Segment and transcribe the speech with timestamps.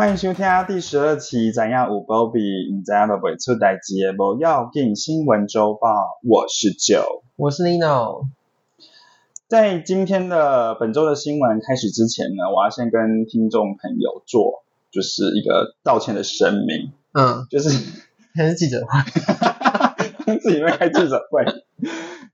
[0.00, 2.40] 欢迎收听第十二期《怎样有波比》，
[2.74, 7.22] 你知不会出代志的无要紧新闻周报，我是九。
[7.36, 8.22] 我是 Lino。
[9.46, 17.68] 在今天的本周的新闻开始之前呢，我要先跟听众朋友做就是一个道歉的声明，嗯，就是
[18.34, 19.02] 还是记者会，
[20.40, 21.44] 自己会开记者会，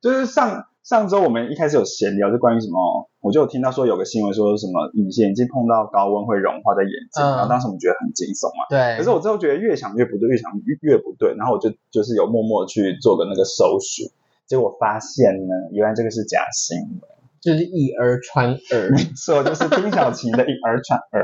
[0.01, 8.62] 就是上上周我们一开始有闲聊，就关于什么，我就有听到说有个新闻说什么隐形眼镜碰到高温会融化在眼睛，嗯然后当时我们觉得很惊悚嘛。
[8.70, 14.06] 对，可是我之后觉得越想越不对，越想越越不对，然后我就就是有默默去做个那个搜寻，
[14.46, 17.00] 结果发现呢，原来这个是假新闻，
[17.40, 21.18] 就是以讹传讹，没错，就是丁小琪的以讹传讹。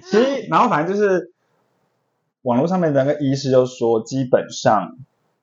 [0.08, 1.30] 所以，然后反正就是
[2.40, 4.96] 网络上面的那个医师就说，基本上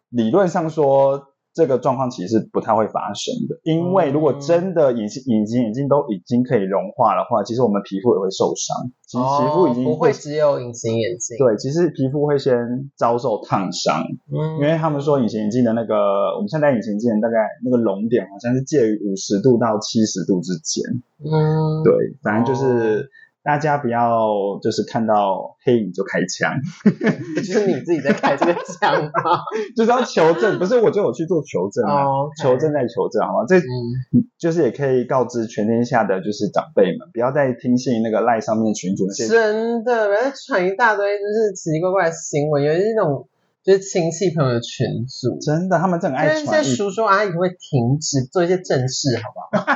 [0.09, 1.27] 理论上说。
[1.55, 8.91] 这个状况其实是不太会发生的，因为如果真的隐形隐形眼镜都已经可以融化的话，其实我们皮肤也会受伤。
[9.07, 15.95] 其实皮肤已经哦不会只有隐形眼镜，对，其实皮肤会先遭受烫伤，嗯，因为他们说隐形眼镜的那个，
[16.35, 20.83] 我们现在隐形眼镜大概那个熔点好像是介于五十度到七十度之间。
[21.23, 23.09] 嗯，对，反正就是
[23.45, 26.51] 大家不要就是看到黑影就开枪，
[27.37, 29.11] 就是你自己在开这个枪吗？
[29.77, 33.45] 就是要求证，不是我就有去做求证啊，哦求证再求证，好吗？
[33.47, 43.27] 这嗯，就是也可以告知全天下的就是长辈们，不要再听信那个赖上面的群主那些真的，不要再传一大堆就是奇奇怪怪的新闻，尤其是那种
[43.63, 49.75] 就是亲戚朋友的群组，真的，他们真的爱传一些叔叔阿姨可不可以停止做一些正事，好不好？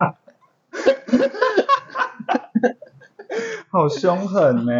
[3.74, 4.72] 好凶狠呢、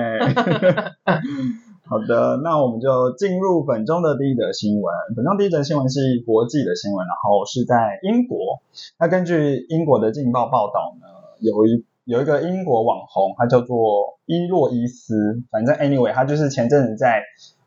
[1.82, 4.94] 好的，那我们就进入本周的第一则新闻。
[5.16, 8.62] 本周第一则新闻是国际的新闻，然后是在英国。
[8.96, 11.08] 那根据英国的《镜报》报道呢，
[11.40, 15.42] 有一有一个英国网红，他叫做伊洛伊斯。
[15.50, 17.20] 反正 anyway，他就是前阵子在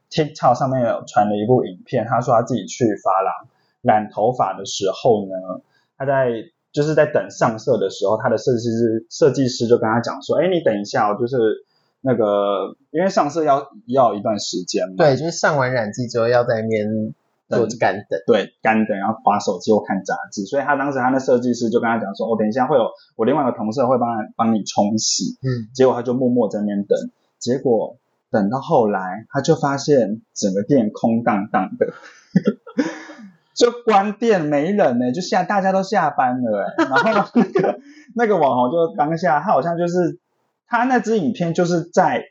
[0.09, 3.49] TikTok 上面有传了一部影片，他说他自己去发廊
[3.81, 5.33] 染头发的时候呢，
[5.97, 6.31] 他在
[6.77, 11.65] 就是在等上色的时候，他的设计师设计师就跟他讲说，哎，你等一下哦，就是
[12.01, 17.15] 那个因为上色要要一段时间嘛，对，就是上完染剂之后要在那边
[17.49, 18.21] 做干等。
[18.27, 22.83] 对，干等，然后划手机或看杂志，所以他当时他的设计师就跟他讲说，我、等一下会有
[23.15, 27.97] 我另外一个同事会帮帮你冲洗，嗯，结果他就默默在那边等，结果
[28.29, 31.87] 等到后来他就发现整个店空荡荡的。
[33.57, 37.79] 就关店没人呢、就下大家都下班了哎、 然后那个
[38.15, 40.19] 那个网红就当下他好像就是
[40.67, 42.25] 他那支影片就是在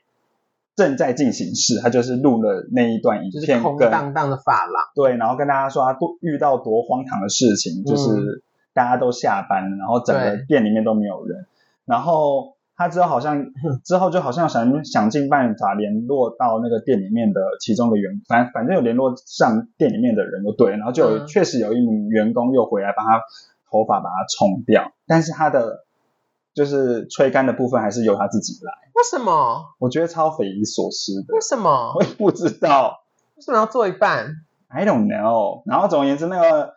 [0.77, 4.85] 正在进行时，他就是录了那一段影就是空荡荡的发廊。
[4.95, 8.43] 对，然后跟大家说他多遇到多荒唐的事情，就是
[8.73, 11.45] 大家都下班了，然后整个店里面都没有人，
[11.85, 13.43] 然后他之后好像
[13.83, 23.19] 之后就好像想想尽办法联络到那个店里面的其中的员，反反正有联络上店里面的人就对，然后就有、嗯确实有一名员工又回来帮他
[23.69, 25.85] 头发把它冲掉，但是他的
[26.53, 29.65] 就是吹干的部分还是由他自己来，为什么？
[29.79, 32.03] 我觉得超匪夷所思的为，什么我？
[32.03, 33.03] 也不知道。
[33.35, 34.35] 为什么要做一半
[34.67, 35.61] ？I don't know。
[35.65, 36.73] 然后总而言之，那个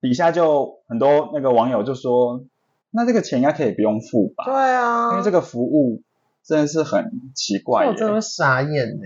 [0.00, 2.44] 底下就很多那个网友就说，
[2.92, 4.44] 那这个钱应该可以不用付吧？
[4.44, 6.02] 对啊，因为这个服务
[6.44, 7.86] 真的是很奇怪。
[7.86, 9.04] 我真的会傻眼呢。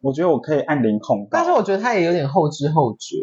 [0.00, 1.30] 我觉得我可以按零控告。
[1.32, 3.16] 但是我觉得他也有点后知后觉，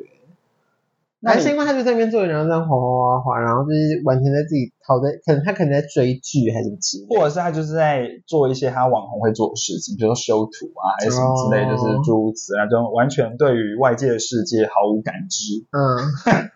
[1.24, 7.16] 还是因为他就在那边做，然后这样哗哗哗哗，然后就是完全在自己逃在，可能他可能在追剧还是什么之类的。
[7.16, 15.64] 或者是他就是在做一些他网红会做的事情，比如说修图啊，还是什么之类，哦就是诸如此类，就完全对于外界的世界毫无感知。
[15.72, 15.80] 嗯，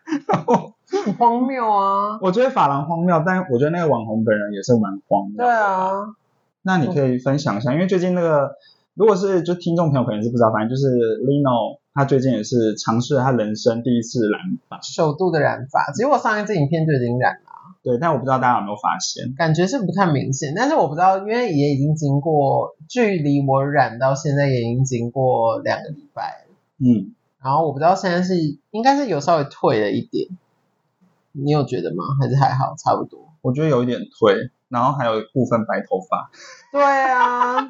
[1.03, 2.19] 很荒谬啊。
[2.23, 5.37] 我觉得法郎荒谬，但我觉得那个网红本人也是蛮荒谬。
[5.37, 5.91] 对啊，
[6.61, 8.51] 那你可以分享一下，因为最近那个，
[8.93, 10.87] 如果是就听众朋友可能是不知道，反正就是
[11.25, 17.41] Lino 他最近也是尝试了他人生第一次染发，首度的染发，其实我上一支影片就已经染了。
[17.83, 28.35] 对，但我不知道大家有没有发现，感觉是不太明显，但是我不知道，因为也已经经过，距离我染到现在也已经经过两个礼拜了，嗯，然后我不知道现在是
[28.71, 30.27] 应该是有稍微退了一点，
[31.43, 32.03] 你有觉得吗？
[32.19, 33.19] 还是还好，差不多？
[33.41, 36.29] 我觉得有一点退，然后还有部分白头发，
[36.71, 37.69] 对啊，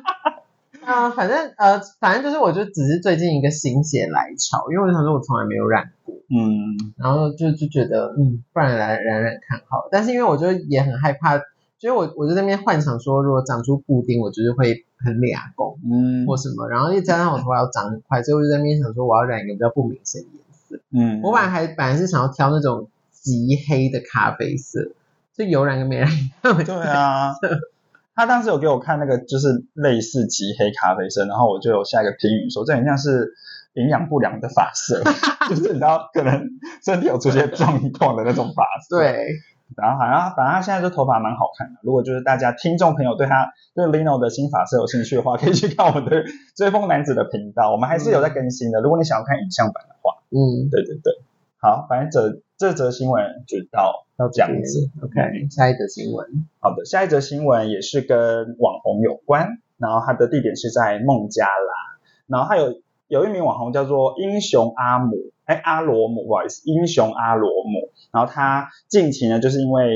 [0.83, 11.39] 啊、反正呃，反正就是我就只是最近一个心血来潮，因为我想说我从来没有染过，嗯，然后就就觉得嗯，不然来染染看好了，但是因为我就也很害怕。
[11.79, 20.79] 所以我我就在那边幻想说，如果长出布丁，我就是会很俩公嗯或什么，然后又加上我头发要长很快，所以我就在那边想说，我要染一个比较不明显的颜色。
[20.89, 22.89] 嗯，我本来还本来是想要挑那种
[23.21, 24.91] 极黑的咖啡色，
[25.37, 26.63] 就有染跟没染一样。
[26.63, 27.33] 对啊，
[28.15, 33.33] 他当时有给我看那个就是类似极黑咖啡色，然后我就有下一个评语说这很像是
[33.73, 35.03] 营养不良的发色，
[35.49, 36.47] 就是你知道可能
[36.83, 38.97] 身体有出现状况的那种发色。
[38.97, 39.27] 对，
[39.75, 41.79] 然后好像反正他现在这头发蛮好看的。
[41.83, 46.23] 如果就是大家听众朋友对他对 Lino 的新发色有兴趣的话，可以去看我的
[46.55, 48.81] 追风男子的频道，我们还是有在更新的。
[48.81, 51.13] 如果你想要看影像版的话，嗯，对对对，
[51.59, 54.91] 好，反正这这则新闻就到到这样子。
[55.01, 56.47] OK，下一则新闻。
[56.59, 65.15] 好的，下一则新闻也是跟网红有关，然后它的地点是在孟加拉，然后它有有一名网红叫做英雄阿姆，
[65.45, 69.95] 哎阿罗姆，不好意思，英雄阿罗姆，然后他近期呢就是因为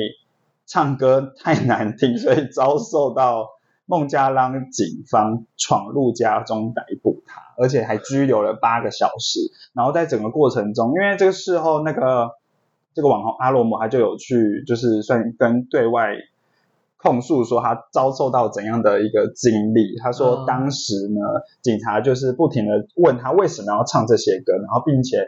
[0.65, 3.49] 唱歌太难听，所以遭受到
[3.85, 7.10] 孟加拉警方闯入家中逮捕他，
[7.61, 9.39] 而且还拘留了八个小时。
[9.73, 12.31] 然后在整个过程中，因为这个事后那个
[12.93, 16.15] 这个网红阿罗姆他就有去，就是算跟对外
[16.97, 19.97] 控诉说他遭受到怎样的一个经历。
[20.03, 21.21] 他说嗯当时呢，
[21.61, 25.27] 警察就是不停的问他为什么要唱这些歌，然后并且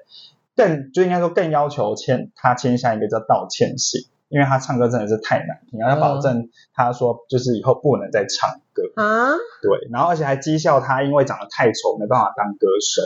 [0.55, 4.01] 更就应该说更要求签他签下一个叫道歉信。
[4.33, 9.29] 因为他唱歌真的是太难听，然后要保证他说就是以后不能再唱歌，啊，
[9.61, 13.03] 对，然后而且还讥笑他因为长得太丑没办法当歌手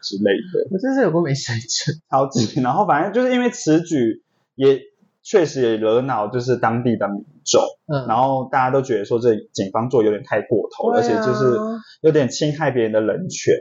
[0.00, 0.66] 之类的。
[0.70, 2.00] 我真是有过没水准。
[2.10, 4.22] 超级，然后反正就是因为此举
[4.54, 4.80] 也
[5.22, 11.58] 确实也惹恼就是当地的民众，嗯，然后大家都觉得说这警方做有点太过头了，而且就是
[12.00, 13.52] 有点侵害别人的人权，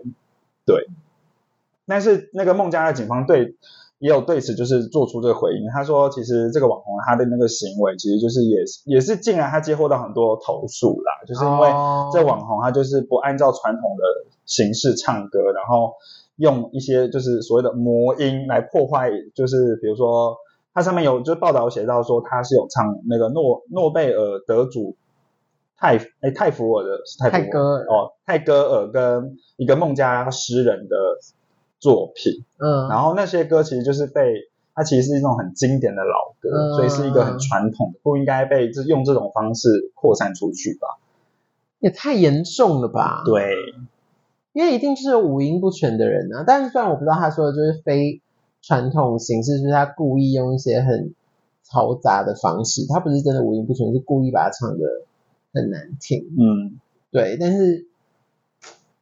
[0.65, 0.88] 对。
[1.88, 3.57] 但是那个孟加拉警方对
[4.00, 12.09] 也有对此就是做出这个回应，他说其实这个网红他的那个行为其实就是也是也是近来他接获到很多投诉啦，就是因为哦。
[12.13, 14.03] 这网红他就是不按照传统的
[14.45, 15.94] 形式唱歌，然后
[16.36, 20.36] 用一些就是所谓的魔音来破坏，就是比如说
[20.74, 24.95] 他上面有就是报道写到说他是有唱那个诺诺贝尔得主
[25.77, 27.86] 泰哎泰弗尔的泰戈尔。
[27.86, 30.95] 哦泰戈尔跟一个孟加拉诗人的
[31.80, 41.00] 作品，嗯，然后那些歌其实就是被它其实是一种很经典的老歌，嗯所以是一个很传统的，不应该被这用这种方式扩散出去吧？
[41.80, 43.56] 也太严重了吧？，对，
[44.54, 46.44] 因为一定是有五音不全的人啊。
[46.48, 48.22] 但是虽然我不知道他说的就是非
[48.62, 51.13] 传统形式，就是他故意用一些很
[51.63, 54.86] 嘈杂的方式，他不是真的五音不全，是故意把它唱的
[55.54, 56.25] 很难听。
[56.39, 56.80] 嗯，
[57.12, 57.86] 对，但是，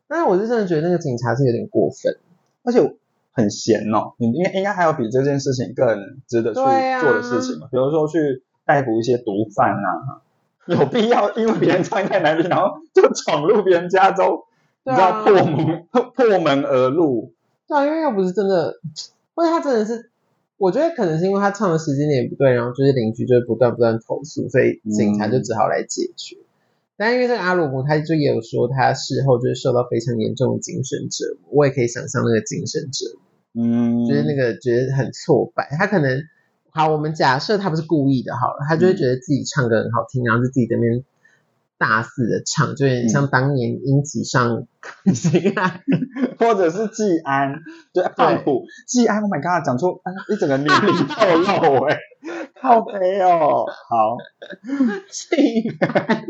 [0.08, 2.18] 但是我是真的觉得那个警察是有点过分。
[2.64, 2.80] 而且
[3.32, 5.86] 很闲哦，你应该应该还有比这件事情更
[6.28, 7.68] 值得去做的事情嘛？
[7.72, 10.22] 比如说去逮捕一些毒贩啊，
[10.68, 14.44] 有必要因为别人唱太难听，然后就闯入别人家中，
[14.84, 17.34] 你知道破门破门而入？
[17.68, 18.76] 对啊，因为又不是真的，
[19.36, 20.12] 或者他真的是，
[20.58, 26.38] 我觉得可能是因为他唱的时间点不对，然后就是邻居就会不断不断投诉，所以警察就只好来解决。
[27.04, 33.06] 但因为这个阿鲁姆，他就也有说他事后就是受到非常严重的精神折磨，我也可以想象那个精神折
[33.52, 35.68] 磨，嗯，就是那个觉得很挫败。
[35.78, 36.24] 他可能
[36.70, 41.04] 好，我们假设他不是故意的，好了，他就会觉得自己唱歌很好听，然后就自己在那边
[41.78, 44.66] 大肆的唱，就有点像当年英吉上
[45.14, 45.82] 心爱。
[46.40, 47.62] 或者是季安，
[47.94, 51.98] 对，胖虎， 季安，Oh my god，讲出啊一整个年龄透露哎、
[52.60, 54.18] 好肥哦，好，
[55.10, 55.36] 气
[55.80, 56.26] 氛。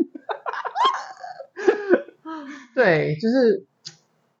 [2.74, 3.64] 对，就是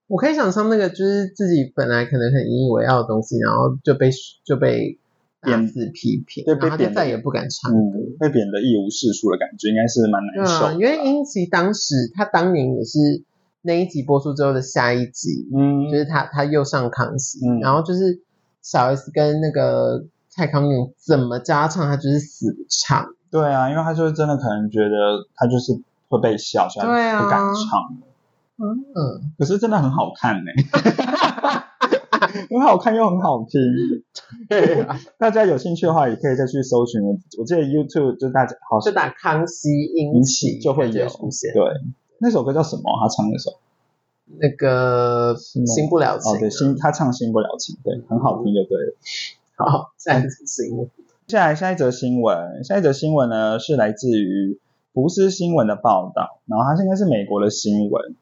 [0.06, 4.10] 我可以想象那个，就是自己本来可能很引以为傲的东西，然后就被
[4.44, 4.98] 就被
[5.40, 7.98] 贬子批评，对被贬再也不敢唱歌。
[7.98, 10.74] 嗯，被贬得一无是处的感觉，应该是蛮难受的。
[10.74, 13.22] 因为英吉当时他当年也是
[13.62, 18.20] 那一集播出之后的下一集，嗯就是他他又上康熙，嗯然后就是
[18.62, 23.14] 小 S 跟那个蔡康永怎么教他唱，他就是死不唱。
[23.30, 25.72] 对啊，因为他就是真的可能觉得他就是
[26.14, 27.98] 会被笑，所以对啊他不敢唱。
[28.56, 30.50] 嗯，可是真的很好看呢、
[32.50, 33.60] 很好看又很好听。
[34.48, 37.02] 对啊， 大家有兴趣的话，也可以再去搜寻。
[37.02, 41.52] 我我记得 YouTube 就大家好就打康熙英起就会有出现。
[41.52, 41.62] 对，
[42.18, 42.82] 那首歌叫什么？
[43.02, 43.58] 他唱那首
[44.38, 48.94] 那个新不了情对，新他唱新不了情，对，很好听就对了。
[49.56, 50.88] 好，下一次新闻。
[51.26, 54.60] 接下来下一则新闻，下一则新闻呢是来自于
[54.94, 58.14] 福斯新闻的报道，然后它应该是美国的新闻。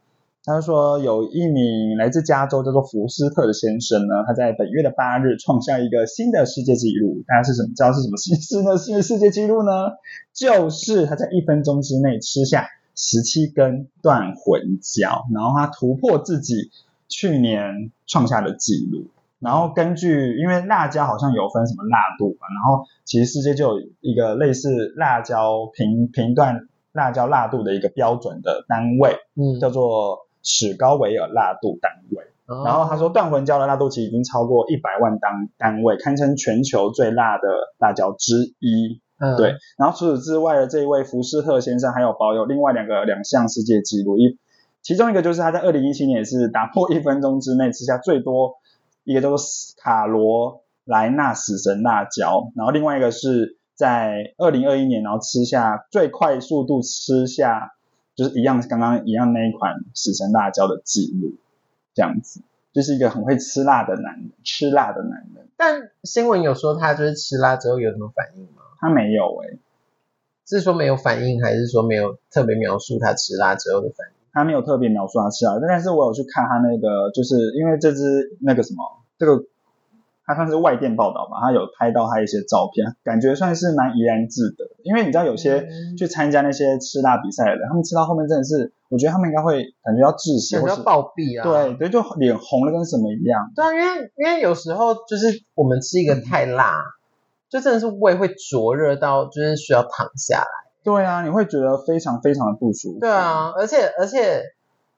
[0.45, 7.23] 他说有一名来自加州叫做福斯特的先生呢，他在本月的八日创下一个新的世界纪录。
[7.29, 8.77] 大家是什么知道是什么新事呢？
[8.77, 9.93] 新的世界纪录呢，
[10.35, 16.71] 就是他在一分钟之内吃下十七根断魂椒，然后他突破自己
[17.07, 19.07] 去年创下的纪录。
[19.43, 32.25] 然后根据因为辣椒好像有分什么辣度吧，然后其实世界就有一个类似辣椒评评断辣椒辣度的一个标准的单位，嗯，叫做史高维尔辣度单位。
[32.47, 39.01] 哦然后他说，断魂椒的辣度其实已经超过一百万单单位，堪称全球最辣的辣椒之一。
[39.19, 44.37] 嗯对，然后除此之外的这一位福士特先生还有保有另外两个两项世界纪录，一
[44.83, 48.57] 其中一个就是他在二零一七年也是打破一分钟之内吃下最多，
[49.05, 49.39] 一个叫做
[49.79, 57.73] 卡罗莱纳死神辣椒，然后另外一个是在二零二一年然后吃下最快速度吃下
[58.15, 61.35] 就是一样刚刚一样那一款死神辣椒的记录，
[61.95, 62.43] 这样子。
[62.73, 65.47] 就是一个很会吃辣的男人，吃辣的男人。
[65.59, 68.63] 但新闻有说他就是吃辣之后有什么反应吗？
[68.81, 69.59] 他没有诶、
[70.47, 74.22] 是说没有反应，还是说没有特别描述他吃辣之后的反应？
[74.33, 78.03] 他没有特别描述他吃辣，但是我有去看他那个，就是因为这只
[78.41, 78.83] 那个什么，
[79.19, 79.45] 这个
[80.25, 84.65] 他算是外电报道吧，他有拍到他一些照片，感觉算是蛮怡然自得。
[84.85, 91.43] 因为你知道有些嗯去参加那些吃辣比赛的人，他们吃到后面真的是，我觉得他们应该会感觉要窒息，感觉要暴毙啊！
[91.43, 93.51] 对对，就脸红了跟什么一样。
[93.55, 96.81] 对啊，因为因为有时候就是我们吃一个太辣，
[97.51, 100.62] 就真的是胃会灼热到就是需要躺下来。
[100.85, 103.01] 对啊，你会觉得非常非常的不舒服。
[103.01, 104.43] 对，啊，而且而且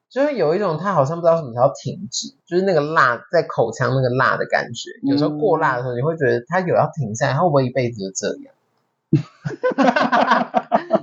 [0.09, 8.55] 就是有一种他好像不知道什么时候停止，就是那个辣在口腔那个辣的感觉，有时候过辣的时候，你会觉得他有要停下来，他会不会一辈子就这样？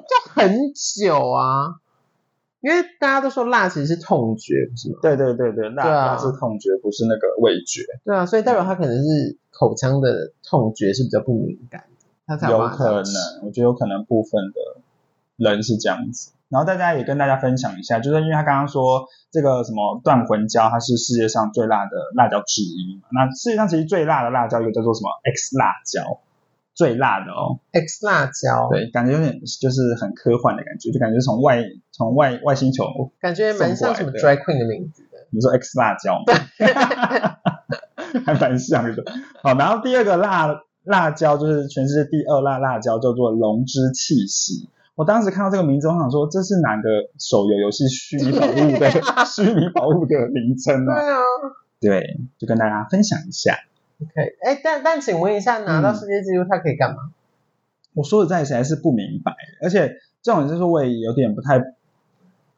[0.07, 1.75] 就很久啊，
[2.61, 4.99] 因为大家都说辣其实是痛觉，不是吗？
[5.01, 7.83] 对对对对，辣辣是痛觉，不是那个味觉。
[8.03, 11.90] 对啊，所以代表他可能是口腔的痛觉是比较不敏感的，
[12.25, 13.05] 他才有可能，
[13.43, 14.81] 我觉得有可能部分的
[15.37, 16.31] 人是这样子。
[16.49, 23.07] 然后大家也跟大家分享一下，就是因为他刚刚说这个什么断魂椒，它是世界上最辣的辣椒之一嘛。
[23.11, 26.19] 那世界上其实最辣的辣椒一个叫做什么 X 辣椒，
[26.73, 27.59] 最辣的哦。
[27.71, 31.63] X 辣椒，，对，感觉有点就是很科幻的感觉，就感觉从外
[31.93, 32.83] 从外外星球，
[33.21, 35.25] 感觉蛮像什么 drag queen 的名字的。
[35.29, 36.33] 你说 X 辣椒嘛，
[38.25, 39.05] 还蛮像的。
[39.41, 40.49] 好，然后第二个辣
[40.83, 44.69] 辣椒就是全世界第二辣辣椒，叫做龙之气息。
[44.95, 48.91] 我当时看到这个名字，我想说这是哪个手游游戏虚拟宝物的
[49.25, 50.93] 虚拟宝物的名称啊？
[50.93, 51.17] 啊
[51.79, 53.57] 对，就跟大家分享一下。
[53.99, 54.11] ，OK，
[54.43, 56.97] 哎，但但请问一下，拿到嗯世界纪录他可以干嘛？
[57.93, 59.33] 我说实在，实在是不明白，
[59.63, 61.59] 而且这种就是我也有点不太，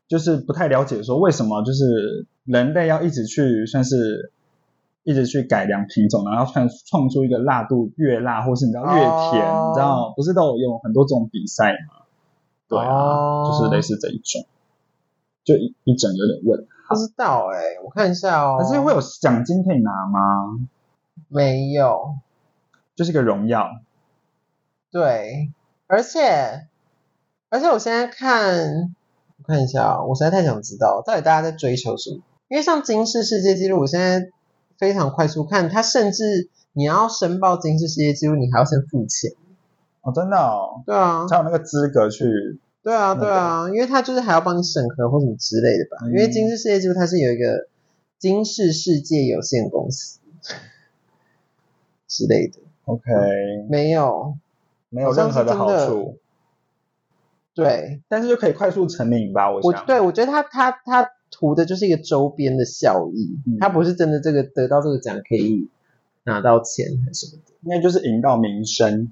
[0.07, 4.31] 就是不太了解，说为什么就是人类要一直去算是
[5.03, 12.05] 一直去改良品种，然后创创出一个辣度越辣，或是你知道越甜，哦你知道不是都有用很多种比赛吗？
[12.67, 14.45] 对啊，哦就是类似这一种，
[15.43, 18.57] 就一一整有点问，不知道哎，我看一下哦。
[18.59, 20.67] 可是会有奖金可以拿吗？
[21.27, 22.15] 没有？
[22.95, 23.67] 就是一个荣耀，
[24.91, 25.51] 对，
[25.87, 26.67] 而且
[27.49, 28.95] 而且我现在看，
[29.37, 32.21] 我看一下哦，我实在太想知道到底大家在追求什么。
[32.49, 34.29] 因为像金氏世界纪录，我现在
[34.77, 39.31] 非常快速看，它甚至你要申报金氏世界纪录，你还要先付钱。
[40.01, 42.25] 哦，真的哦，对啊，才有那个资格去，
[42.81, 43.21] 对啊，那个。
[43.21, 45.97] 对啊，因为他就是还要帮你审核或什么之类的吧。
[46.05, 46.11] 嗯。
[46.11, 47.67] 因为金氏世界纪录它是有一个
[48.19, 50.19] 金氏世界有限公司
[52.07, 53.03] 之类的，OK，
[53.69, 54.35] 没有，
[54.89, 56.17] 没有任何的好处。
[57.53, 58.01] 对。
[58.09, 59.81] 但是就可以快速成名吧，我想。
[59.81, 65.67] 我对我觉得它它它图的就是一个周边的效益，嗯它不是真的这个得到这个奖可以
[66.23, 67.53] 拿到钱还是什么的。
[67.63, 69.11] 应该就是赢到名声，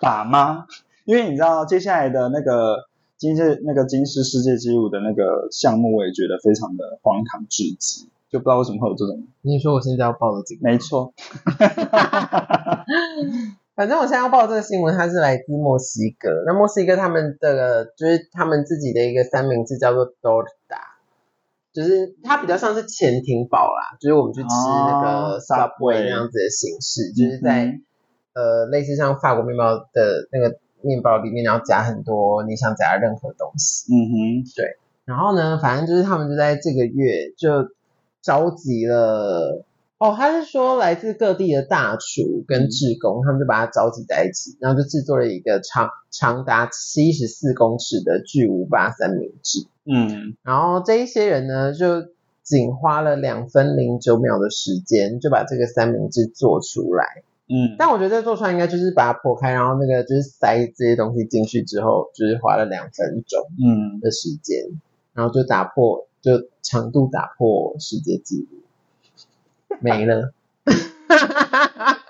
[0.00, 0.66] 打吗？
[1.04, 2.86] 因为你知道接下来的那个
[3.16, 9.26] 金世那个金氏世界纪录的那个项目，我也觉得非常的荒唐至极，就不知道为什么会有这种。
[9.42, 11.12] 你说我现在要报的这个，没错，
[13.80, 16.28] 反正我现在要报这个新闻，它是来自墨西哥。
[16.44, 21.00] 那墨西哥他们的就是他们自己的一个三明治叫做 Dorta，
[21.72, 27.82] 就是它比较像是潜艇堡啦，就是我们去吃那个哦 Subway 那样子的形式，就是在、嗯
[28.34, 33.90] 呃类似像法国面包的那个面包里面，然后夹很多你想夹任何东西。
[33.94, 37.48] 嗯哼，对然后呢，反正就是他们就在这个月就
[38.20, 39.64] 召集了，
[40.00, 49.66] 哦，他是说来自各地的大厨跟志工，他们就把它召集在一起，然后就制作了一个长长达七十四公尺的巨无霸三明治。
[49.84, 52.02] 嗯，然后这一些人呢，就
[52.42, 57.04] 仅花了两分零九秒的时间，就把这个三明治做出来。
[57.48, 63.38] 嗯，但我觉得做出来应该就是把它破开，然后那个就是塞这些东西进去之后，就是花了两分钟。
[63.58, 64.80] 嗯，的时间，
[65.12, 68.60] 然后就打破就长度打破世界纪录。
[69.80, 70.32] 没了。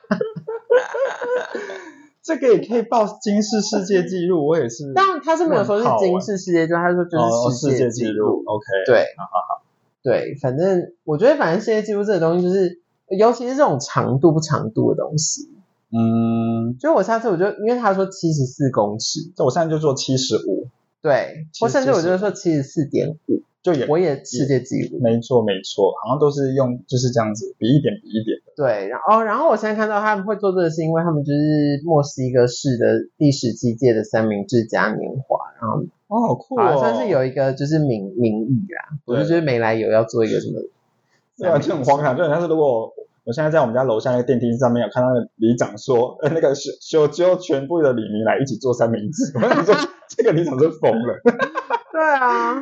[2.23, 4.93] 这个也可以报金氏世界纪录，我也是。
[4.95, 8.43] 但他是没有说是金氏世界纪录，他说就哦，是世界纪纪录。
[8.47, 9.63] OK，对好好好。
[10.03, 12.81] 对，反正我觉得反正世界纪录这个东西就是，
[13.19, 15.51] 尤其是这种长度不长度的东西，
[15.93, 20.69] 嗯，就我下次我就因为他说七十四公尺，那我现在就做七十五，
[21.03, 24.99] 对，其实或甚至我就是就说七十四点五，就也我也世界纪录。
[25.01, 28.53] 没错没错，好像都是用就是这样子比一点比一点的。
[28.57, 32.87] 对，然后然后我现在看到他们会做这个，是因为他们就是墨西哥市的
[33.19, 36.81] 第十七届的三明治嘉年华，然后哦，好酷好哦！
[36.81, 40.61] 像是有一个就是名名义啦，我就对觉得没来由要做一个什么，
[41.39, 42.17] 对啊，就很荒唐。
[42.17, 49.75] 就很像是如果我现在在我们家楼下那个电梯上面有看到那个里长说，呃，那个修修揪全部的李明来一起做三明治， 我想说
[50.09, 51.21] 这个里长是疯了。
[51.93, 52.61] 对啊，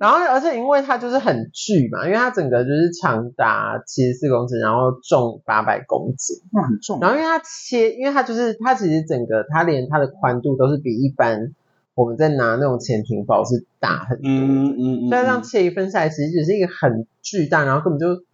[0.00, 11.54] 然后而且因为它就是很巨嘛，因为它整个就是长达七十四公尺，然后重八百公斤，那很重，然后因为它切，因为它就是它其实整个它连它的宽度都是比一般
[11.94, 14.68] 我们在拿那种潜艇包是大很多嗯。
[14.70, 18.24] 嗯嗯所以这样切一份下来，其实只是一个很巨大，然后根本就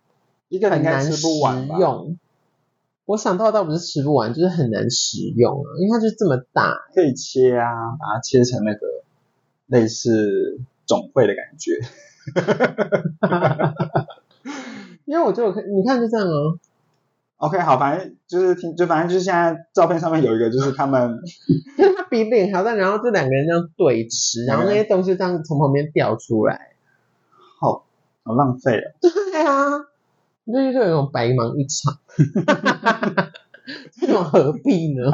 [0.49, 2.17] 一个人很难吃不完用。
[3.07, 6.77] 我想到倒不是吃不完，就是很难食用啊，因为它就这么大。
[6.95, 7.67] 可以切啊，
[7.99, 8.87] 把它切成那个
[9.67, 11.73] 类似总会的感觉。
[15.05, 16.59] 因为我就有看，你看就这样哦、
[17.37, 21.21] OK，好，反正就是听，就反正就是现在照片上面有一个，就是他们
[21.79, 26.73] 就是它比脸还要大，然后这两个人这样对吃，然后那些东西这样从旁边掉出来。
[27.61, 27.87] 好
[28.25, 28.91] 好浪费哦。
[29.33, 29.79] 对啊，
[30.47, 31.99] 就是就有一种白忙一场，
[34.01, 35.11] 这种何必呢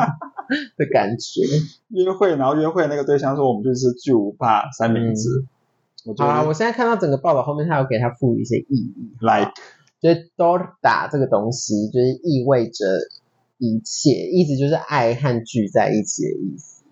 [0.76, 1.42] 的感觉。
[1.88, 5.44] 约会，然后约会那个对象说我们就是巨无霸三明治，
[6.04, 8.94] 我觉得我现在看到整个报道后面，他有给他赋予一些意义。
[9.20, 9.52] like
[10.00, 12.84] 就是 d o r t a 这个东西，就是意味着
[13.58, 16.82] 一切，意思就是爱和聚在一起的意思。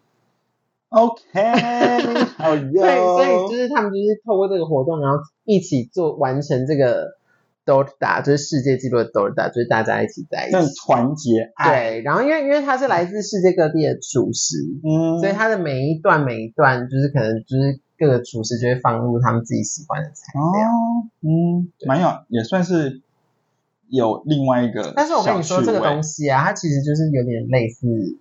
[0.90, 1.23] OK，
[2.38, 2.73] 好哟。
[2.73, 7.16] 对，所以就是他们就是透过这个活动，然后一起做完成这个
[7.66, 10.70] torta，就是世界纪录的 torta，就是大家一起在一更起。
[10.85, 20.68] 团结爱，对，然后因为因为它是来自世界各地的厨师，嗯，所以它的每一段每一段就是可能就是各个厨师就会放入他们自己喜欢的材料。
[20.68, 23.02] 哦，嗯，蛮有，也算是
[23.90, 24.94] 有另外一个。
[24.96, 28.16] 但是我跟你说，这个东西，啊，它其实就是有点类似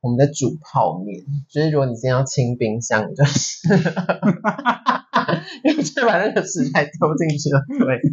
[0.00, 3.66] 我们的煮泡面，就是如果你今天要清冰箱，就是，
[5.64, 8.00] 你就把那个食材丢进去了，对。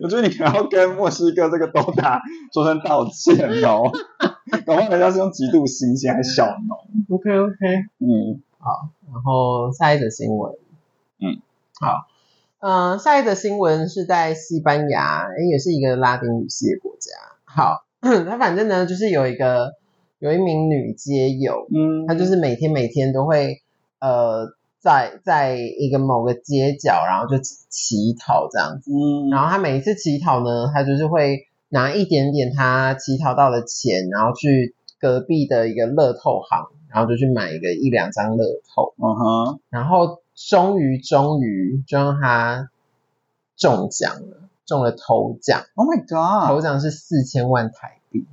[0.00, 2.20] 我觉得你可能要跟墨西哥这个豆打
[2.52, 3.90] 说声道歉哦，
[4.66, 6.78] 搞不好人家是用极度新鲜还是小农
[7.10, 7.66] ，OK OK。
[7.98, 10.52] 嗯，好然后下一则新闻，
[11.20, 11.40] 嗯，
[11.80, 12.06] 好，
[12.60, 17.10] 呃，下一则新闻是在西班牙，也是一个拉丁语系的国家。
[17.44, 19.72] 好， 他反正呢就是有一个
[20.18, 23.62] 有一名女街友，嗯，她就是每天每天都会
[24.00, 28.90] 呃在在一个某个街角，然后就乞讨这样子。
[28.90, 42.70] 嗯，然后她每一次乞讨呢，她就是会拿一点点他乞讨到的钱，然后去隔壁的一个乐透行，然后就去买一个一两张乐透，嗯哼，然后终于终于就让他
[43.56, 48.24] 中奖了，中了头奖，，Oh my God，头奖是四千万台币。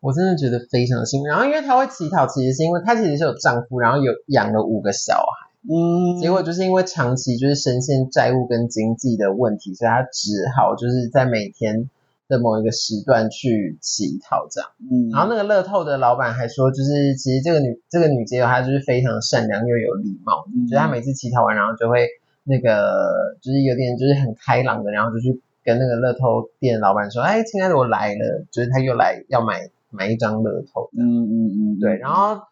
[0.00, 1.28] 我真的觉得非常的幸运。
[1.28, 11.90] 然后因为他会乞讨，其实是因为他其实是有丈夫，然后有养了五个小孩，嗯，结果就是因为长期就是深陷债务跟经济的问题，所以他只好就是在每天
[12.28, 14.70] 的某一个时段去乞讨这样。
[14.78, 22.06] 嗯，然后那个乐透的老板还说，就是其实这个女这个女街友她就是非常善良又有礼貌就是她每次乞讨完，然后就会
[22.44, 32.42] 那个就是有点就是很开朗的，然后就去跟那个乐透店的老板说，哎，亲爱的，我来了，就是他又来要买买一张乐透，嗯嗯嗯，对，然后。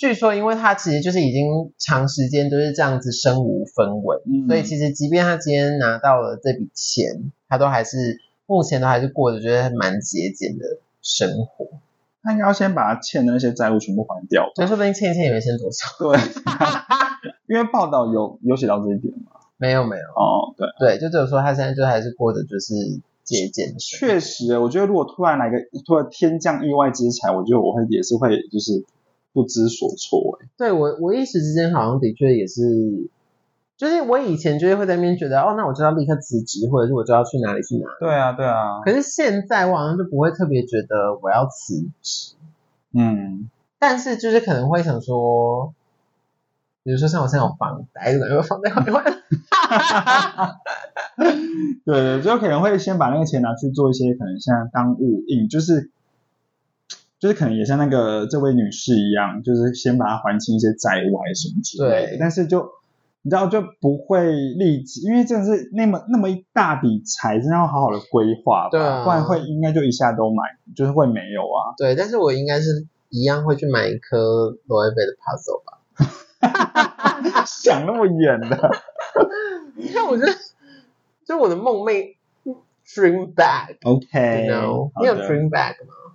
[0.00, 1.44] 据说，因为他其实就是已经
[1.76, 11.66] 长时间都是这样子身无分文，嗯，所以其实即便他今天拿到了这笔钱，他都还是目前都还是过着觉得蛮节俭的生活。
[12.22, 14.52] 他应该要先把他欠的那些债务全部还掉吧。
[14.54, 15.86] 所以说不定欠一欠也没先多少。
[15.98, 16.18] 对，
[17.46, 19.38] 因为报道有有写到这一点嘛。
[19.58, 22.74] 没有没有，哦，对，对，就只有说他现在就还是过着就是
[23.22, 23.74] 节俭。
[23.78, 28.82] 确实，我觉得如果突然来个突然天降意外之财，我觉得我会也是会就是
[29.32, 30.48] 不知所措哎。
[30.56, 33.08] 对我我一时之间好像的确也是，
[33.76, 37.92] 就是我以前就是会在那边觉得哦，那我就要立刻辞职，或者是我就要去哪里去哪里。
[38.00, 42.34] 对啊，对啊，可是现在我好像就不会特别觉得我要辞职，
[42.92, 45.72] 嗯，但是就是可能会想说，
[46.82, 49.20] 比如说像我现在有房贷，有没有房贷还一还？
[51.84, 55.90] 对 对，就可能会先把那个钱拿去做一些可能像当物印，就是
[57.20, 62.66] 就是可能也像那个这位女士一样，就是先把它还清一些债务还是什么之类的对，但是就
[63.22, 70.42] 你知道就不会立即，因为真的是那么那么一大笔财，真的要好好的规划吧，对啊不然会应该就一下都买，
[70.74, 71.74] 就是会没有啊。
[71.76, 75.76] 对，但是我应该是一样会去买一颗罗威贝的 puzzle 吧。
[77.44, 78.70] 想那么远的，
[79.76, 80.32] 你看，我觉得
[81.26, 82.16] 就我的梦寐
[82.86, 86.09] dream bag，OK，you know，你有 dream bag 吗？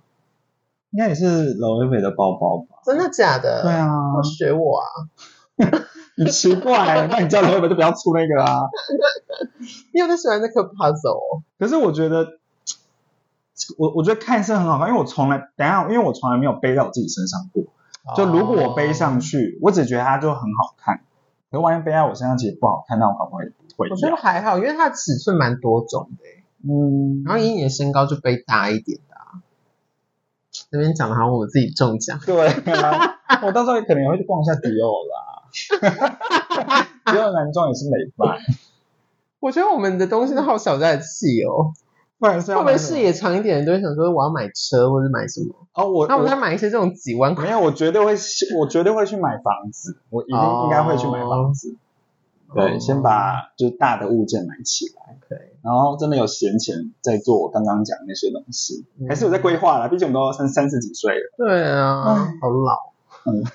[0.90, 2.78] 应该也是罗威伟的包包吧？
[2.84, 3.62] 真的假的？
[3.62, 4.84] 对，啊，快学我啊！
[6.18, 8.60] 你奇怪，那你叫罗威伟就不要出那个啊。
[9.92, 11.42] 你有在喜欢那颗 puzzle 哦？
[11.58, 12.38] 可是我觉得，
[13.78, 17.64] 我我觉得看似很好看，因为我从来等一下，因为我从来没有背在我自己身上过。
[18.14, 21.00] 就如果我背上去，我只觉得它就很好看。
[21.50, 24.16] 可是万一背在我身上其实不好看，那我可不可以不会我觉得？
[24.16, 29.00] 还好，因为它尺寸蛮多种的欸，嗯，然后以你的身高就背大一点。
[30.70, 35.24] 那边讲的好像我自己中奖，对啊，我到时候也可能也会去逛一下迪奥啦。
[37.12, 38.36] 迪奥男装也是美版，
[39.40, 41.72] 我觉得我们的东西都好小家子气哦。
[42.18, 45.54] 不然是会不会视野长一点的人都会想说我要买车或者买什么？
[45.74, 48.14] 哦，我我那我再买一些这种几万块没有，我绝对会，
[48.58, 51.76] 我绝对会去买房子，我一定哦应该会去买房子。
[52.56, 59.88] 对，先把就是大的物件买起来，对，然后真的有闲钱再做我刚刚讲那些东西，嗯还是有在规划啦。
[59.88, 61.32] 毕竟我们都三三十几岁了。
[61.36, 62.92] 对啊，好老。
[63.26, 63.44] 嗯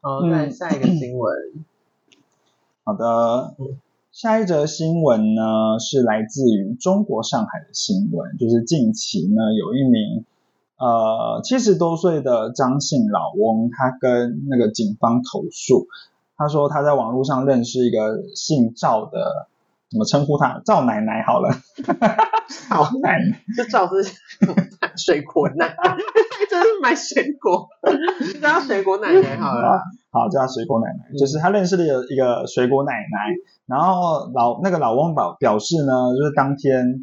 [0.00, 1.34] 好，那下一个新闻。
[2.84, 3.54] 好的，
[4.12, 10.26] 下一则新闻呢是来自于中国上海的新闻，就是近期呢有一名
[10.76, 15.88] 呃七十多岁的张姓老翁，他跟那个警方投诉，
[16.36, 19.48] 他说他在网络上认识一个姓赵的，
[19.90, 20.60] 怎么称呼他？
[20.64, 21.50] 赵奶奶好了，
[22.68, 23.40] 好赵奶奶。
[23.56, 24.02] 这照是
[24.96, 25.96] 水果奶奶，
[26.50, 27.68] 真是买水果，
[28.32, 29.80] 就叫水果奶奶好了。
[30.10, 33.34] 好，叫他水果奶奶，就是他认识了一个一个水果奶奶，
[33.66, 37.00] 然后老那个老翁表表示呢，就是当天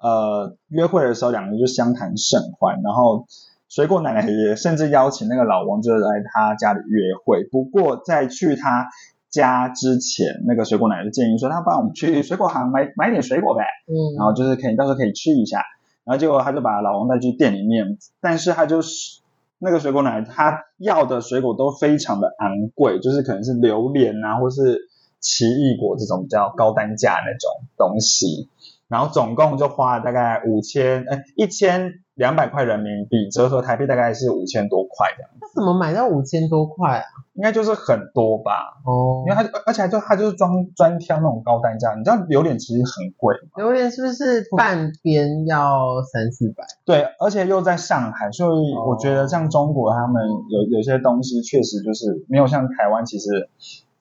[0.00, 3.26] 呃约会的时候，两个人就相谈甚欢，然后
[3.70, 8.88] 水果奶奶也甚至邀请那个老王就是来他家里约会，不过在去他
[9.30, 15.62] 家之前，那个水果奶奶就建议说，那帮我们去水果行买买点水果呗，嗯，然后就是可以到时候可以吃一下。
[16.02, 19.20] 然后结果他就把老王带去店里面，但是他就是
[19.60, 24.80] 那个水果奶奶，他要的水果都非常的昂贵，就是可能是榴莲啊，或是
[25.20, 28.48] 奇异果这种比较高单价那种东西。
[28.90, 37.04] 然后总共就花了大概五千，呃，一千两百块人民币，折合台币大概是五千多块这样，那怎么买到五千多块啊？
[37.34, 38.82] 应该就是很多吧。
[38.84, 43.50] 哦因为他而且还就他就是专专挑那种高单价，你知道榴莲其实很贵吗？
[43.58, 46.64] 榴莲是不是半边要三四百？
[46.84, 53.48] 对，而且又在上海，所以哦我觉得像中国他们有有些东西确实就是没有像台湾，其实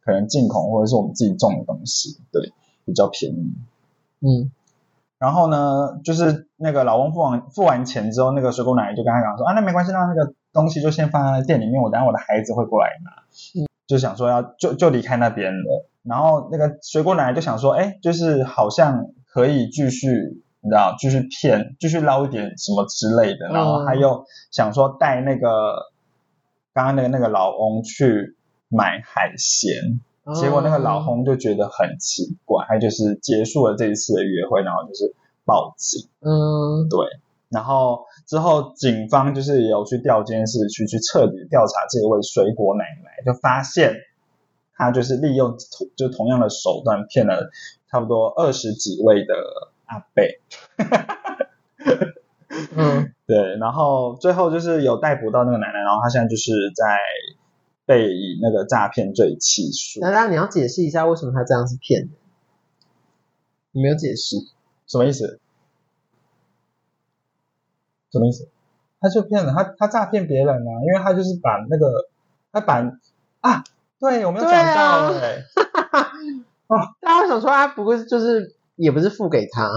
[0.03, 2.51] 可能进口或者是我们自己种的东西，对，
[2.85, 3.53] 比较便宜。
[4.21, 4.51] 嗯，
[5.19, 13.11] 然后呢，就是那个老翁付完付完钱之后，那个水果奶奶就跟他讲说啊，那没关系，那那个东西就先放在店里面，我等下我的孩子会过来拿。
[13.61, 15.89] 嗯就想说要就就离开那边了。
[16.03, 23.47] 然后那个水果奶奶就想说，哎，就是好像可以继续，你知道，继续骗，继续捞一点什么之类的。
[23.51, 25.87] 然后他又想说带那个
[26.71, 29.99] 刚刚那个那个老翁去买海鲜。
[30.33, 35.13] 结果那个老红，翁就觉得很奇怪，他就是结束了这一次的约会，然后就是
[35.45, 36.09] 报警。
[36.21, 37.07] 嗯，对，
[37.49, 43.95] 然后之后警方就是也有去调监视区去彻底调查这位水果奶奶，就发现
[44.75, 47.49] 她就是利用同就同样的手段骗了
[47.89, 49.33] 差不多二十几位的
[49.85, 50.39] 阿贝。
[52.75, 56.99] 嗯， 对，然后最后就是有逮捕到那个奶奶，然后她现在就是在
[57.89, 59.99] 被以那个诈骗罪起诉。
[60.01, 62.09] 那那你要解释一下为什么他这样是骗人？
[63.71, 64.35] 你没有解释。
[64.85, 65.39] 什么意思？
[68.11, 68.47] 什么意思？
[69.01, 72.07] 他就骗了他，他诈骗别人啊，因为他就是把那个
[72.51, 72.75] 他把
[73.41, 73.63] 啊，
[73.99, 75.43] 对我没有对讲啊到哎、
[77.01, 79.67] 大家会想说他，不过就是也不是付给他。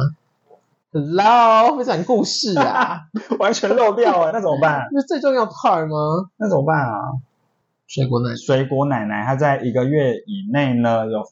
[0.93, 3.05] Hello，会讲故事啊，
[3.41, 4.87] 完全漏掉哎、那怎么办？
[4.93, 6.29] 那是最重要 part 吗？
[6.37, 7.01] 那怎么办啊？
[7.93, 11.25] 水果奶水果奶奶她在一个月以内呢，有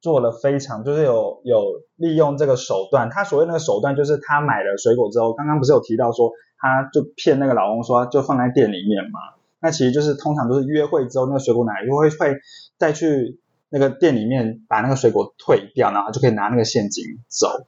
[0.00, 3.10] 做了非常，就是有有利用这个手段。
[3.10, 9.18] 她所谓那个手段，就是她买了水果之后，刚刚不是有提到说，她就骗那个老公说就放在店里面嘛，
[9.58, 12.38] 那其实就是通常都是约会之后，那个水果奶奶就会会
[12.78, 17.66] 再去那个店里面把那个水果退掉，然后就可以拿那个现金走。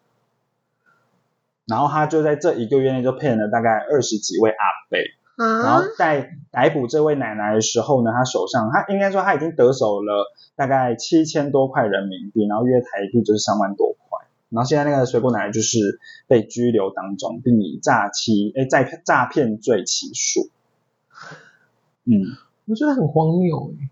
[1.66, 4.56] 然后她就在这一个月内就骗了大概二十几位阿
[4.88, 4.96] 伯
[5.38, 14.26] 伯，然后在逮捕这位奶奶的时候呢，他手上他应该说他已经得手了大概七千多块人民币，然后约台币就是三万多块。
[14.50, 20.50] 然后现在那个水果奶奶就是被拘留当中，并以诈欺诶诈诈骗罪起诉。
[22.04, 23.90] 嗯，我觉得很荒谬哎。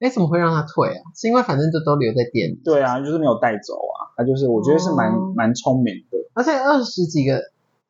[0.00, 1.00] 哎，怎么会让他退啊？
[1.16, 6.18] 是因为反正就都留在店里，对啊，就是没有带走啊，他就是我觉得是蛮蛮聪明的。
[6.34, 7.40] 而且二十几个，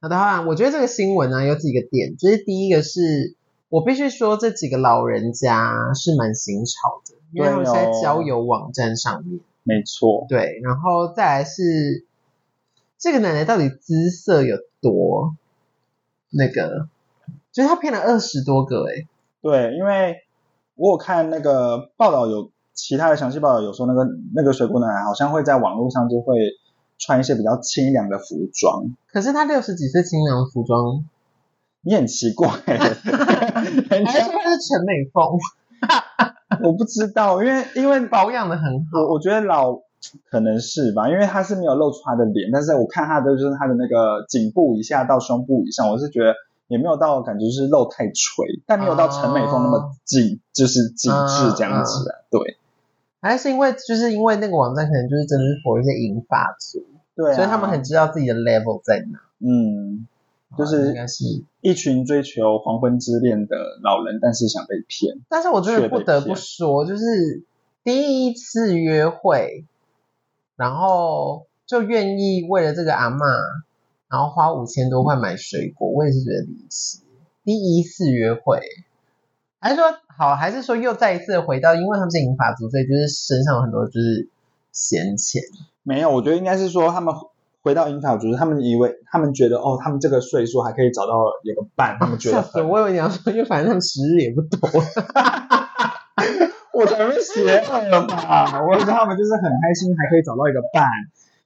[0.04, 3.36] 好的话，我觉得这个新闻呢有几个点，就是第一个是
[3.70, 12.04] 我必须说这几个老人家是蛮新潮的，因为他们是在交友网站上面，没错，对，然后再来是
[12.98, 15.36] 这个奶奶到底姿色有多
[16.28, 16.86] 那个，
[17.50, 19.08] 就是她骗了二十多个哎，
[19.40, 20.16] 对，因为
[20.74, 26.36] 我有看那个报道有其他的详细报道，有说那个那个水果奶奶好像会在网络上就会
[27.04, 31.04] 穿一些比较清凉的服装，可是他六十几岁清凉服装，
[31.82, 35.38] 你很奇怪， 人家还是说她是陈美凤
[36.64, 39.80] 我不知道，因为因为保养的很好，我我觉得老
[40.30, 46.34] 可能是吧，因为他是没有露出他的脸，但是我看他的就是他的那个颈部以下到胸部以上，我是觉得
[46.68, 52.56] 也没有到感觉是露太垂，但没有到陈美凤那么紧，就是紧致这样子啊，对。
[53.20, 56.84] 还是因为就是因为那个网站可能就是真的是佛一些银发族，
[57.16, 60.06] 对啊，所以他们很知道自己的 level 在哪，嗯，
[60.58, 61.24] 就是应该是。
[61.60, 67.42] 一群追求黄昏之恋的老人，但是想被骗，但是我真的不得不说，就是
[67.82, 69.64] 第一次约会，
[70.56, 73.24] 然后就愿意为了这个阿嬷，
[74.10, 77.00] 然后花五千多块买水果，我也是觉得离奇。
[77.44, 78.60] 第一次约会，
[79.58, 84.28] 还是说好，还是说又再一次回到，因为他们是银发族，所以就是身上有很多就是
[84.70, 85.42] 闲钱。
[85.84, 87.14] 没有，我觉得应该是说他们。
[87.64, 91.12] 回到银发族，他们以为他们觉得哦，他们这个岁数还可以找到
[91.44, 92.68] 有个伴，他们觉得我！
[92.68, 94.68] 我以为你要说，因为反正他们时日也不多。
[96.74, 98.60] 我才会邪恶吧？
[98.68, 100.86] 我觉得他们就是很开心，还可以找到一个伴，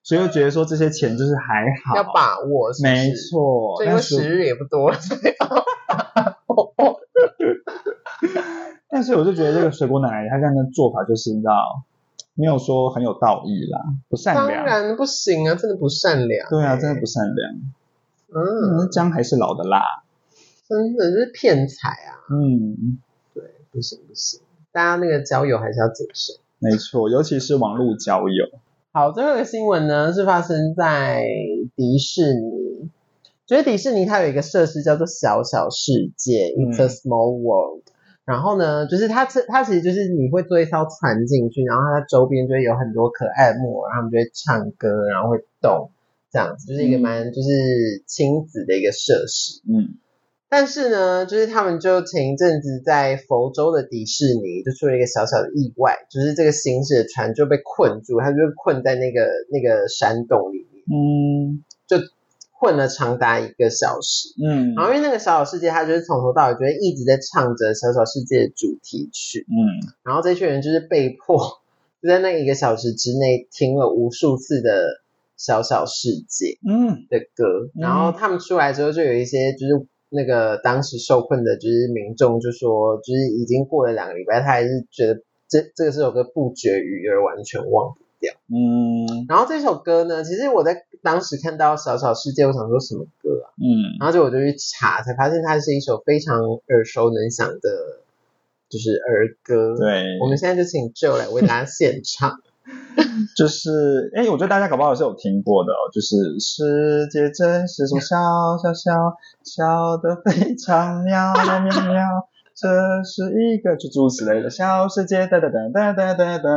[0.03, 3.77] 所以就觉得说这些钱就是还好，要把握是不是没错。
[3.79, 5.20] 就因为但是时日也不多，所以
[8.90, 11.85] 但是我就觉得这个水果奶奶她这样的做法就是你知道，
[12.38, 14.64] 没有说很有道义啦，不善良当良。
[14.87, 16.48] 然不行啊，真的不善良。
[16.48, 17.53] 对啊，真的不善良。
[18.31, 19.83] 嗯，嗯，姜还是老的辣。
[20.68, 22.14] 真的是骗财啊！
[22.31, 22.98] 嗯，
[23.35, 26.37] 对，不行不行，大家那个交友还是要谨慎。
[26.61, 28.46] 没错，尤其是网络交友。
[28.92, 31.24] 好，最后一个新闻呢是发生在
[31.74, 32.88] 迪士尼，
[33.46, 37.83] 就是迪士尼它有一个设施叫做小小世界、嗯 i t s a Small World。
[38.28, 45.90] 然后呢，就是它这它其实就是你会坐一艘船进去，然后它周边就会有很多可爱的木偶，然后他们就会唱歌，然后会动，
[46.30, 47.00] 这样子就是一个嗯。
[47.00, 47.48] 蛮就是
[48.06, 49.62] 亲子的一个设施。
[49.64, 49.96] 嗯。
[50.50, 61.64] 但是呢，就是他们就前一阵子在佛州的迪士尼就出了一个小小的意外，就是这个行驶的船就被困住，它就被困在那个那个山洞里面，嗯。
[61.86, 61.96] 就
[62.58, 64.30] 困了长达一个小时。
[64.42, 64.74] 嗯。
[64.74, 69.92] 然后因为那个小小世界，他就是从头到尾就是一直在唱着小小世界的主题曲，嗯。
[70.02, 71.38] 然后这群人就是被迫
[72.02, 75.00] 就在那一个小时之内听了无数次的
[75.36, 76.58] 小小世界。
[76.68, 77.06] 嗯。
[77.08, 88.33] 的歌，然后他们出来之后，就有一些就是那个当时受困的，就是民众就说，就是已经过了两个礼拜，他还是觉得这这个这首歌不绝于耳，完全忘不掉。
[88.48, 93.52] 嗯然后这首歌呢，其实我在当时看到《小小世界》，我想说什么歌啊？
[93.59, 98.02] 嗯然后就我就去查，才发现它是一首非常耳熟能详的，
[98.68, 102.40] 就是儿歌。，对，我们现在就请 Joe 来为大家献唱。
[103.35, 108.16] 就是，哎，我觉得大家搞不好是有听过的哦，就是世界真是从小
[108.62, 108.92] 小小
[109.42, 112.04] 小的非常妙妙，
[112.60, 112.68] 这
[113.04, 116.50] 是一个就诸如此类的小世界，哒哒哒哒哒哒哒。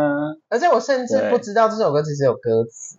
[0.49, 2.97] 而且我甚至不知道这首歌其实有歌词，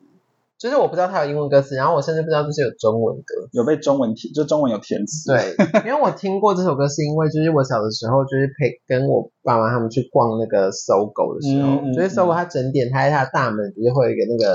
[0.57, 3.49] 就是我不知道它有英文歌词，然后我甚至不知道这是有中文歌。
[3.51, 14.55] 有被中文填，就中文有填词。，对，因为我听过这首歌，是因为就是我小的时候，就是陪跟我爸妈他们去逛那个搜狗的时候，嗯嗯就是搜狗它整点，它在它的大门不是会有一个那个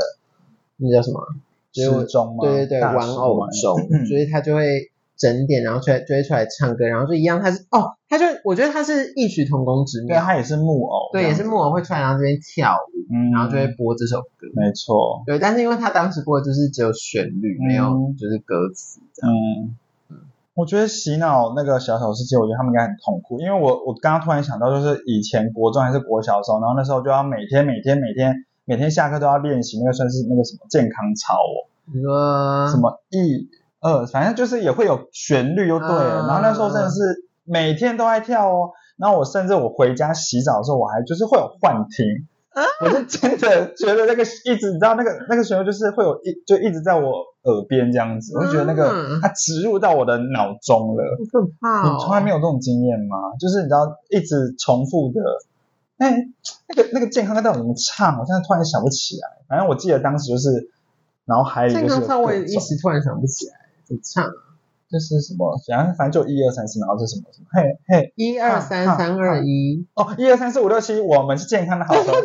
[0.78, 1.20] 那叫什么？
[1.74, 2.46] 就是时钟吗？
[2.46, 14.48] 对对对，玩偶钟，所以它就会整点，然后出来就会出来唱歌，然后就一样，他是哦，他就我觉得他是异曲同工之对，妙，它也是木偶，对，也是木偶会出来，然后这边跳舞，嗯，然后就会播这首歌。
[14.56, 19.36] 没错，对，但是因为他当时播的就是只有旋律，没有嗯就是歌词这样。
[19.36, 19.76] 嗯。
[20.54, 28.34] 我觉得洗脑那个小小世界，我觉得他们应该很痛苦，因为我我刚刚突然想到，就是以前国中还是国小的时候，然后那时候就要每天每天每天
[28.66, 33.48] 每天下课都要练习那个算是那个什么健康操哦，你说什么一
[33.88, 36.96] 二，反正就是也会有旋律就对了，嗯然后那时候真的是
[37.46, 42.28] 每天都在跳哦，然后我甚至我回家洗澡的时候，我还就是会有幻听。
[42.82, 51.04] 我是真的觉得那个一直，你知道那个那个旋律就是会有一就一直在我耳边这样子，我就觉得那个嗯它植入到我的脑中了。
[51.20, 51.94] 好可怕哦！
[51.94, 53.16] 你从来没有这种经验吗？
[53.40, 55.22] 就是你知道一直重复的，
[56.00, 56.18] 哎，
[56.68, 58.18] 那个那个健康歌到底怎么唱？
[58.20, 59.46] 我现在突然想不起来。
[59.48, 60.50] 反正我记得当时就是
[61.26, 63.54] 脑海里就是有健康唱，我也一时突然想不起来
[63.88, 64.32] 怎么唱啊。
[64.90, 72.14] 就是什么，反正反正就一二三四，然后是什么什么，嘿嘿，一二三三二一，哦，一二三四五六七，我们是健康的好朋友。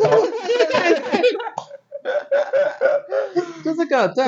[3.65, 4.23] 就这个对，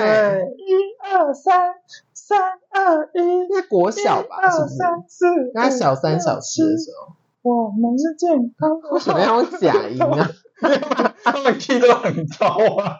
[0.57, 0.73] 一
[1.13, 1.75] 二三，
[2.13, 2.37] 三
[2.71, 4.75] 二一，那国小吧，是不是？
[4.75, 10.29] 三四，那小三小四的时候，我们是健康的为什么要用假音啊？
[11.23, 12.47] 他们 key 都很高
[12.81, 12.97] 啊。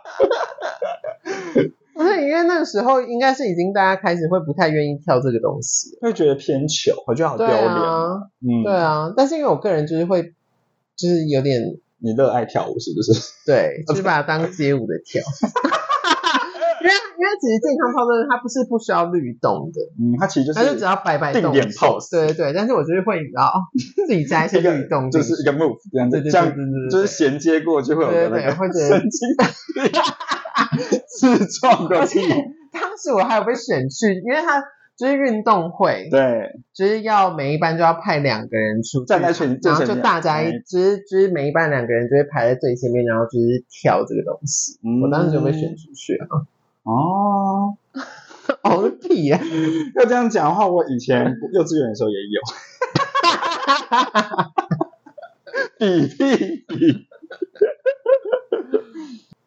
[1.96, 5.98] 不是，因为那个时候应该是已经大家开始会不太愿意跳这个东西。
[6.02, 7.58] 会觉得偏糗，我觉得好丢脸。
[7.58, 10.34] 啊，嗯，对啊，但是因为我个人就是会，
[10.98, 11.62] 就是有点
[12.00, 13.14] 你热爱跳舞是不是？
[13.48, 15.22] 对，就是把它当街舞的跳。
[16.86, 23.50] 因为因为其实健康操真的它不是不需要律动的，嗯，它其实就是它就只要摆摆动定点 pose 对对对，但是我就是会你知道
[24.06, 29.30] 自己加一些律动，就是一个 move 这样子，这样对对对对就是衔接过就会有那个神经
[31.08, 32.22] 自创的力。
[32.72, 34.64] 当时我还有被选去，因为他
[34.98, 44.80] 就是运动会，对，就是要每一班就要派两个人出去站在最然后就大家一哎就是就是每一班两个人就会排在最前面，然后就是跳这个东西。
[44.84, 46.28] 嗯我当时就被选出去了，
[46.84, 47.78] 哦。
[48.62, 49.40] 哦个屁呀！
[49.98, 52.40] 要这样讲的话，我以前幼稚园的时候也有。
[55.80, 57.08] 比屁比！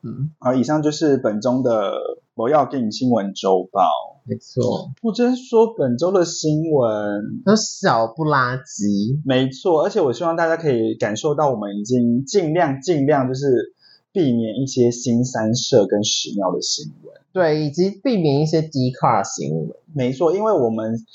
[0.09, 1.93] 嗯，好，以上就是本周的
[2.35, 3.83] 我要给你新闻周报。
[4.25, 13.73] 没错，我真说本周的新闻，都小不拉几，没错，而且我希望大家可以感受到，我们已经尽量尽量就是
[14.13, 17.15] 避免一些新三社跟屎尿的新闻。
[17.33, 19.71] 对，以及避免一些低卡新闻。
[19.95, 21.07] 没错，因为我们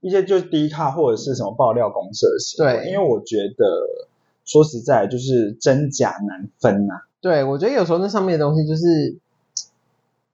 [0.00, 3.64] 一些就是低卡或者是什么爆料公社的新闻，对因为我觉得
[4.46, 9.16] 说实在就是真假难分呐、对，我觉得有时候那上面的东西就是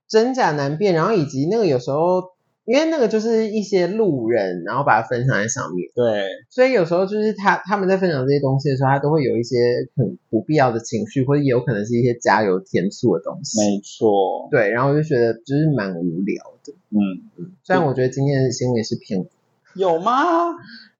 [0.07, 2.31] 真假难辨，然后以及那个有时候，
[2.65, 9.55] 因为那个就是一些路人，然后把它分享在上面，对，所以有时候就是他他们在分享这些东西的时候，他都会有一些
[9.95, 13.59] 很不必要的情绪，或者有可能是一些加油添醋的东西。
[13.61, 16.73] 没错，对，然后我就觉得就是蛮无聊的。
[16.89, 19.27] 嗯，虽然我觉得今天的新闻也是偏，
[19.75, 20.53] 有吗？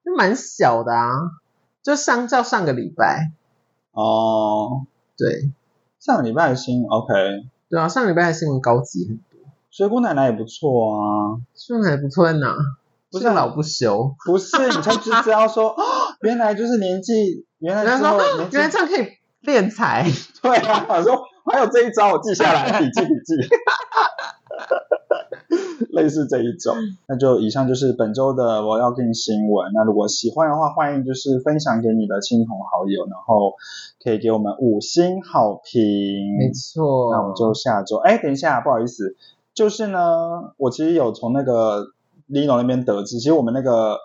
[0.06, 1.10] 就蛮小的啊，
[1.82, 3.32] 就相较上个礼拜，
[3.91, 4.86] 哦，
[5.17, 5.49] 对
[5.99, 7.13] 上个礼拜的新 OK，
[7.69, 11.38] 对啊，上个礼拜的新闻高级很多，水果奶奶也不错啊。
[11.55, 12.55] 水果奶奶不错在哪？
[13.12, 14.15] 不是老不休。
[14.25, 15.83] 不是，你才只知道说， 哦，
[16.21, 18.17] 原来就是年纪，原来之后
[18.51, 19.07] 原来这样可以
[19.41, 20.05] 练财，
[20.41, 23.49] 对啊，我说还有这一招，我记下来，笔记笔记。
[25.91, 26.75] 类似这一种，
[27.08, 29.71] 那就以上就是本周的我要跟你新闻。
[29.73, 33.54] 那如果喜欢的话，欢迎就是分享给你的亲朋好友，然后
[34.04, 35.82] 可以给我们五星好评。
[36.38, 37.12] 没错。
[37.12, 39.15] 那我们就下周，哎，等一下，不好意思，
[39.54, 41.88] 就是呢，我其实有从那个
[42.30, 43.97] Lino 那边得知，其实我们那个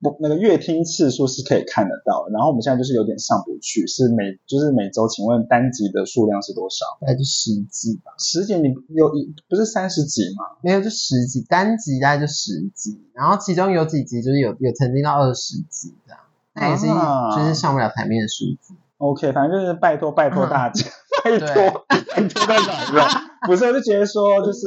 [0.00, 6.84] 不那个阅听次数是可以看得到的，然后我们现在就是有点上不去，是每就是每周，请问单集的数量是多少？
[7.00, 9.10] 大概就十集吧，十集你有
[9.48, 10.44] 不是三十集吗？
[10.62, 16.20] 没有就十集，单集大概就十集，然后其中有几集就是有有曾经到二十集这样，
[16.54, 18.74] 那也是、啊就是上不了台面的数字。
[18.98, 20.86] OK，反正就是拜托拜托大家，
[21.24, 24.66] 拜托拜托大家，不是，我就觉得说就是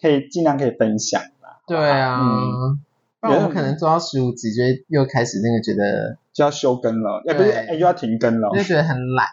[0.00, 2.80] 可以尽量可以分享啦，对啊，嗯
[3.24, 8.50] 不然我们可能做到十五集就又开始那个觉得就要休更了，要不是又要停更了。
[8.54, 9.28] 就，觉得很懒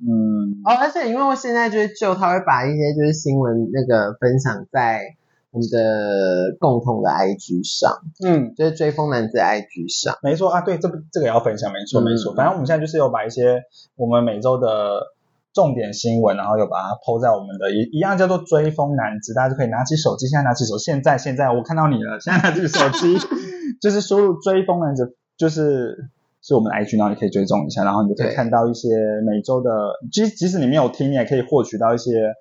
[0.00, 5.14] 嗯，哦，而且因为我现在就是就他会把一些就是新闻那个分享在
[5.50, 7.92] 我们的共同的 IG 上，
[8.24, 10.16] 嗯，就是追风男子 IG 上。
[10.22, 12.34] 没错啊，对，这不这个也要分享，没错嗯没错。
[12.34, 13.62] 反正我们现在就是有把一些
[13.96, 15.13] 我们每周的
[15.54, 23.16] 重点新闻，然后又把它抛在我们的一一样叫做追风男子，大家就可以拿起手机，现在拿起手，现在现在我看到你了，现在拿起手机，
[23.80, 26.10] 就是输入追风男子，就是
[26.42, 28.88] 是我们的 IG，然后你可以追踪一下，然后你就可以看到一些
[29.24, 29.70] 每周的，
[30.10, 32.34] 即即使你没有听，你也可以获取到一些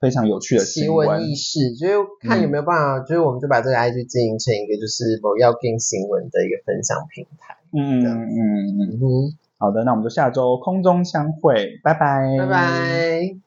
[0.00, 7.58] 非常有趣的新闻意识，就是看有没有办法，就是我们就把这个 IG 经营成一个就是某要跟新闻的一个分享平台。
[7.72, 8.80] 嗯嗯嗯嗯。
[8.80, 12.36] 嗯嗯好的那我们就下周空中相会拜拜。
[12.38, 13.45] 拜拜。